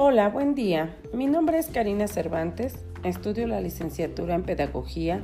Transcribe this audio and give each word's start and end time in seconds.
Hola, 0.00 0.28
buen 0.28 0.54
día. 0.54 0.94
Mi 1.12 1.26
nombre 1.26 1.58
es 1.58 1.66
Karina 1.66 2.06
Cervantes. 2.06 2.76
Estudio 3.02 3.48
la 3.48 3.60
licenciatura 3.60 4.36
en 4.36 4.44
Pedagogía 4.44 5.20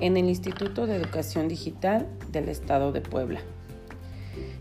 en 0.00 0.18
el 0.18 0.26
Instituto 0.26 0.86
de 0.86 0.96
Educación 0.96 1.48
Digital 1.48 2.06
del 2.30 2.50
Estado 2.50 2.92
de 2.92 3.00
Puebla. 3.00 3.40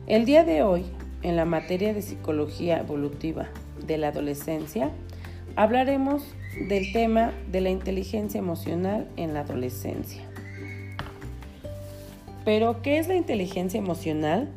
El 0.08 0.24
día 0.24 0.46
de 0.46 0.64
hoy, 0.64 0.86
en 1.22 1.36
la 1.36 1.44
materia 1.44 1.94
de 1.94 2.02
Psicología 2.02 2.80
Evolutiva 2.80 3.50
de 3.86 3.98
la 3.98 4.08
Adolescencia, 4.08 4.90
hablaremos 5.58 6.24
del 6.70 6.94
tema 6.94 7.34
de 7.52 7.60
la 7.60 7.72
inteligencia 7.72 8.40
emocional 8.40 9.10
en 9.18 9.34
la 9.34 9.42
adolescencia. 9.42 10.24
Pero, 12.46 12.82
¿qué 12.82 13.00
es 13.00 13.10
la 13.10 13.16
inteligencia 13.16 13.80
emocional? 13.80 14.48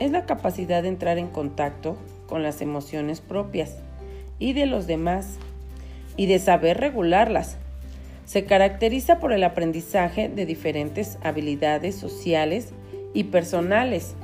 Es 0.00 0.10
la 0.10 0.26
capacidad 0.26 0.82
de 0.82 0.88
entrar 0.88 1.18
en 1.18 1.28
contacto 1.28 1.96
con 2.26 2.42
las 2.42 2.60
emociones 2.60 3.20
propias 3.20 3.76
y 4.42 4.54
de 4.54 4.66
los 4.66 4.88
demás 4.88 5.38
y 6.16 6.26
de 6.26 6.40
saber 6.40 6.78
regularlas. 6.78 7.58
Se 8.24 8.44
caracteriza 8.44 9.20
por 9.20 9.32
el 9.32 9.44
aprendizaje 9.44 10.28
de 10.28 10.46
diferentes 10.46 11.16
habilidades 11.22 11.94
sociales 11.94 12.72
y 13.14 13.24
personales 13.24 14.16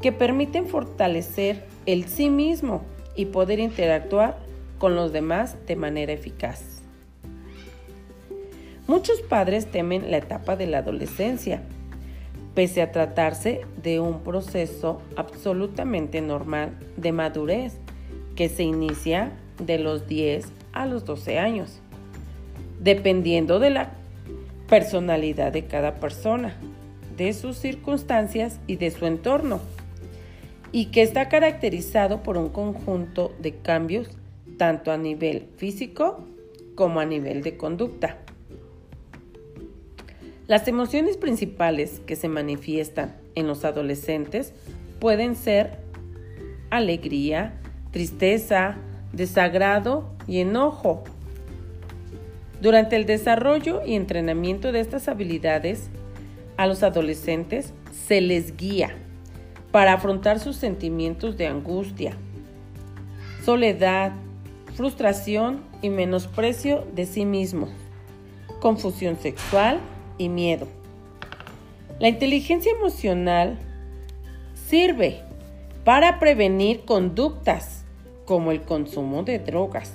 que 0.00 0.12
permiten 0.12 0.68
fortalecer 0.68 1.64
el 1.86 2.06
sí 2.06 2.30
mismo 2.30 2.82
y 3.16 3.26
poder 3.26 3.58
interactuar 3.58 4.38
con 4.78 4.94
los 4.94 5.12
demás 5.12 5.56
de 5.66 5.74
manera 5.74 6.12
eficaz. 6.12 6.82
Muchos 8.86 9.20
padres 9.22 9.66
temen 9.66 10.08
la 10.08 10.18
etapa 10.18 10.54
de 10.54 10.68
la 10.68 10.78
adolescencia, 10.78 11.62
pese 12.54 12.80
a 12.80 12.92
tratarse 12.92 13.62
de 13.82 13.98
un 13.98 14.20
proceso 14.20 15.02
absolutamente 15.16 16.20
normal 16.20 16.78
de 16.96 17.10
madurez 17.10 17.74
que 18.36 18.48
se 18.48 18.62
inicia 18.62 19.32
de 19.58 19.78
los 19.78 20.06
10 20.06 20.46
a 20.72 20.86
los 20.86 21.04
12 21.04 21.38
años, 21.38 21.80
dependiendo 22.80 23.58
de 23.58 23.70
la 23.70 23.90
personalidad 24.68 25.52
de 25.52 25.66
cada 25.66 25.94
persona, 25.94 26.56
de 27.16 27.32
sus 27.32 27.56
circunstancias 27.56 28.60
y 28.66 28.76
de 28.76 28.90
su 28.90 29.06
entorno, 29.06 29.60
y 30.70 30.86
que 30.86 31.02
está 31.02 31.28
caracterizado 31.28 32.22
por 32.22 32.36
un 32.36 32.50
conjunto 32.50 33.32
de 33.40 33.56
cambios 33.56 34.08
tanto 34.58 34.92
a 34.92 34.98
nivel 34.98 35.48
físico 35.56 36.24
como 36.74 37.00
a 37.00 37.06
nivel 37.06 37.42
de 37.42 37.56
conducta. 37.56 38.18
Las 40.46 40.66
emociones 40.68 41.16
principales 41.16 42.00
que 42.06 42.16
se 42.16 42.28
manifiestan 42.28 43.16
en 43.34 43.46
los 43.46 43.64
adolescentes 43.64 44.52
pueden 44.98 45.36
ser 45.36 45.78
alegría, 46.70 47.60
tristeza, 47.90 48.76
desagrado 49.12 50.08
y 50.26 50.40
enojo. 50.40 51.04
Durante 52.60 52.96
el 52.96 53.06
desarrollo 53.06 53.82
y 53.86 53.94
entrenamiento 53.94 54.72
de 54.72 54.80
estas 54.80 55.08
habilidades, 55.08 55.90
a 56.56 56.66
los 56.66 56.82
adolescentes 56.82 57.72
se 58.06 58.20
les 58.20 58.56
guía 58.56 58.96
para 59.70 59.92
afrontar 59.92 60.40
sus 60.40 60.56
sentimientos 60.56 61.36
de 61.36 61.46
angustia, 61.46 62.16
soledad, 63.44 64.12
frustración 64.74 65.62
y 65.82 65.90
menosprecio 65.90 66.84
de 66.94 67.06
sí 67.06 67.24
mismos, 67.24 67.70
confusión 68.60 69.18
sexual 69.18 69.78
y 70.18 70.28
miedo. 70.28 70.66
La 72.00 72.08
inteligencia 72.08 72.72
emocional 72.72 73.58
sirve 74.54 75.20
para 75.84 76.18
prevenir 76.18 76.84
conductas 76.84 77.84
como 78.28 78.52
el 78.52 78.60
consumo 78.60 79.22
de 79.22 79.38
drogas, 79.38 79.94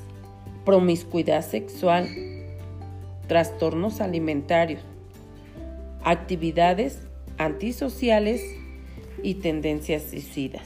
promiscuidad 0.65 1.45
sexual, 1.45 2.09
trastornos 3.27 4.01
alimentarios, 4.01 4.81
actividades 6.03 6.97
antisociales 7.37 8.41
y 9.21 9.35
tendencias 9.35 10.01
suicidas. 10.09 10.63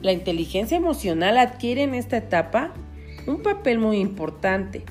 La 0.00 0.12
inteligencia 0.12 0.78
emocional 0.78 1.36
adquiere 1.36 1.82
en 1.82 1.94
esta 1.94 2.16
etapa 2.16 2.72
un 3.26 3.42
papel 3.42 3.78
muy 3.78 3.98
importante 3.98 4.84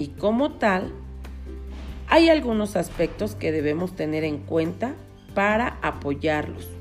y 0.00 0.08
como 0.08 0.54
tal, 0.54 0.92
hay 2.08 2.28
algunos 2.28 2.74
aspectos 2.74 3.36
que 3.36 3.52
debemos 3.52 3.94
tener 3.94 4.24
en 4.24 4.38
cuenta 4.38 4.96
para 5.32 5.78
apoyarlos. 5.80 6.75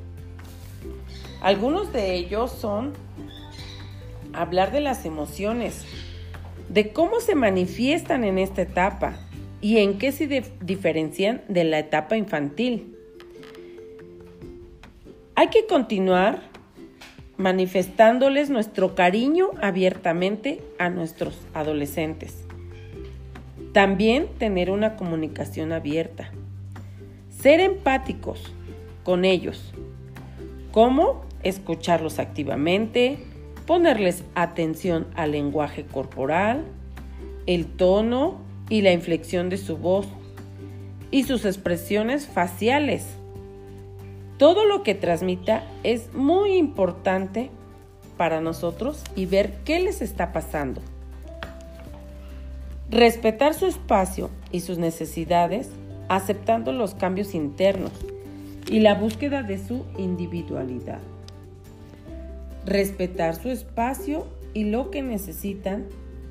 Algunos 1.46 1.94
de 1.94 2.16
ellos 2.16 2.50
son 2.50 2.94
hablar 4.34 4.72
de 4.72 4.80
las 4.80 5.06
emociones, 5.06 5.86
de 6.70 6.92
cómo 6.92 7.20
se 7.20 7.36
manifiestan 7.36 8.24
en 8.24 8.40
esta 8.40 8.64
etapa 8.64 9.20
y 9.62 9.78
en 9.78 10.00
qué 10.00 10.12
se 10.12 10.44
diferencian 10.62 11.44
de 11.48 11.64
la 11.64 11.78
etapa 11.78 12.18
infantil. 12.18 12.98
Hay 15.36 15.50
que 15.50 15.68
continuar 15.68 16.42
manifestándoles 17.38 18.50
nuestro 18.50 18.96
cariño 18.96 19.52
abiertamente 19.62 20.64
a 20.80 20.90
nuestros 20.90 21.38
adolescentes. 21.54 22.44
También 23.72 24.30
tener 24.40 24.72
una 24.72 24.96
comunicación 24.96 25.74
abierta. 25.74 26.32
Ser 27.30 27.60
empáticos 27.60 28.52
con 29.04 29.26
ellos. 29.26 29.76
¿Cómo? 30.72 31.25
Escucharlos 31.46 32.18
activamente, 32.20 33.20
ponerles 33.66 34.24
atención 34.34 35.08
al 35.16 35.32
lenguaje 35.32 35.86
corporal, 35.86 36.66
el 37.46 37.68
tono 37.68 38.40
y 38.68 38.82
la 38.82 38.92
inflexión 38.92 39.50
de 39.50 39.58
su 39.58 39.78
voz 39.78 40.08
y 41.12 41.24
sus 41.24 41.46
expresiones 41.46 42.26
faciales. 42.28 43.06
Todo 44.38 44.66
lo 44.66 44.84
que 44.84 44.96
transmita 44.96 45.64
es 45.84 46.14
muy 46.14 46.58
importante 46.58 47.52
para 48.18 48.42
nosotros 48.42 49.04
y 49.16 49.28
ver 49.28 49.54
qué 49.66 49.80
les 49.80 50.02
está 50.02 50.34
pasando. 50.34 50.82
Respetar 52.90 53.54
su 53.54 53.68
espacio 53.68 54.32
y 54.52 54.62
sus 54.62 54.80
necesidades, 54.80 55.70
aceptando 56.10 56.72
los 56.72 56.96
cambios 56.96 57.36
internos 57.36 57.92
y 58.68 58.80
la 58.80 58.96
búsqueda 58.96 59.44
de 59.44 59.60
su 59.60 59.86
individualidad 59.98 61.00
respetar 62.66 63.36
su 63.36 63.50
espacio 63.50 64.28
y 64.54 64.66
lo 64.66 64.90
que 64.90 65.02
necesitan 65.02 65.86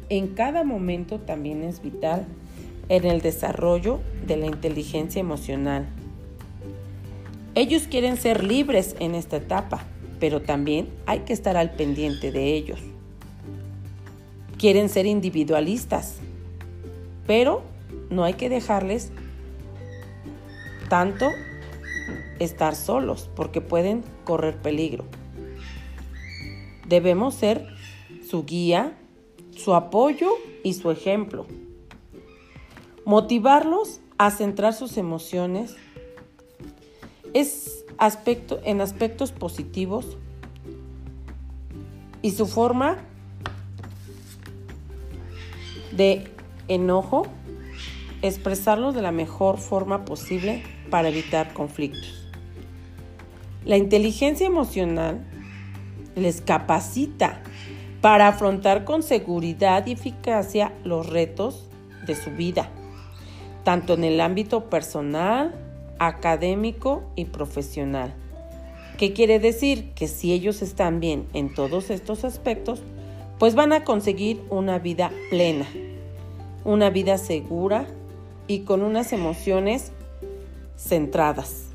en 0.09 0.29
cada 0.29 0.65
momento 0.65 1.21
también 1.21 1.63
es 1.63 1.81
vital 1.81 2.27
en 2.89 3.05
el 3.05 3.21
desarrollo 3.21 4.01
de 4.27 4.37
la 4.37 4.47
inteligencia 4.47 5.21
emocional. 5.21 5.87
Ellos 7.55 7.87
quieren 7.89 8.17
ser 8.17 8.43
libres 8.43 8.97
en 8.99 9.15
esta 9.15 9.37
etapa, 9.37 9.85
pero 10.19 10.43
también 10.43 10.89
hay 11.07 11.21
que 11.21 11.33
estar 11.33 11.57
al 11.57 11.71
pendiente 11.73 12.33
de 12.33 12.55
ellos. 12.55 12.81
Quieren 14.59 14.89
ser 14.89 15.07
individualistas, 15.07 16.17
pero 17.27 17.63
no 18.11 18.25
hay 18.25 18.35
que 18.35 18.49
dejarles 18.49 19.13
tanto 20.89 21.31
estar 22.39 22.75
solos 22.75 23.31
porque 23.35 23.61
pueden 23.61 24.03
correr 24.25 24.57
peligro. 24.57 25.05
Debemos 26.87 27.35
ser 27.35 27.67
su 28.29 28.45
guía, 28.45 28.97
su 29.57 29.75
apoyo 29.75 30.31
y 30.63 30.75
su 30.75 30.91
ejemplo. 30.91 31.47
Motivarlos 33.05 34.01
a 34.19 34.31
centrar 34.31 34.75
sus 34.75 34.97
emociones 34.97 35.77
es 37.33 37.85
aspecto, 37.99 38.61
en 38.65 38.81
aspectos 38.81 39.33
positivos 39.33 40.17
y 42.23 42.31
su 42.31 42.47
forma 42.47 42.99
de 45.93 46.31
enojo, 46.69 47.27
expresarlo 48.23 48.93
de 48.93 49.03
la 49.03 49.13
mejor 49.13 49.59
forma 49.59 50.05
posible 50.05 50.63
para 50.91 51.09
evitar 51.09 51.53
conflictos. 51.53 52.31
La 53.65 53.77
inteligencia 53.77 54.47
emocional 54.47 55.25
les 56.17 56.41
capacita 56.41 57.41
para 58.01 58.29
afrontar 58.29 58.85
con 58.85 59.03
seguridad 59.03 59.87
y 59.87 59.93
eficacia 59.93 60.73
los 60.85 61.09
retos 61.09 61.69
de 62.07 62.15
su 62.15 62.31
vida, 62.31 62.69
tanto 63.65 63.95
en 63.95 64.05
el 64.05 64.21
ámbito 64.21 64.69
personal, 64.69 65.55
académico 65.99 67.03
y 67.17 67.27
profesional. 67.27 68.15
¿Qué 68.99 69.13
quiere 69.13 69.39
decir? 69.39 69.93
Que 69.95 70.07
si 70.07 70.33
ellos 70.33 70.63
están 70.63 71.01
bien 71.01 71.27
en 71.33 71.53
todos 71.53 71.91
estos 71.91 72.25
aspectos, 72.25 72.83
pues 73.39 73.55
van 73.55 73.73
a 73.73 73.85
conseguir 73.85 74.43
una 74.51 74.79
vida 74.79 75.11
plena, 75.31 75.67
una 76.65 76.91
vida 76.91 77.19
segura 77.19 77.87
y 78.47 78.61
con 78.61 78.83
unas 78.83 79.13
emociones 79.13 79.93
centradas. 80.77 81.74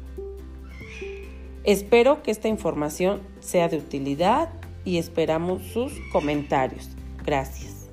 Espero 1.64 2.24
que 2.24 2.32
esta 2.32 2.48
información 2.48 3.22
sea 3.40 3.68
de 3.70 3.78
utilidad 3.78 4.50
y 4.86 4.98
esperamos 4.98 5.64
sus 5.64 5.94
comentarios. 6.12 6.90
Gracias. 7.26 7.90